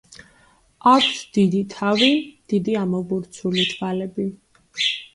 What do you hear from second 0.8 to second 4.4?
აქვთ დიდი თავი, დიდი, ამობურცული თვალები.